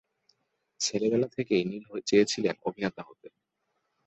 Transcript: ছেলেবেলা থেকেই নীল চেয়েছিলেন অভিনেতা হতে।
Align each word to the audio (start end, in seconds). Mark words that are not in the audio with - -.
ছেলেবেলা 0.79 1.27
থেকেই 1.27 1.63
নীল 1.65 1.85
চেয়েছিলেন 2.05 2.55
অভিনেতা 2.67 3.01
হতে। 3.07 3.27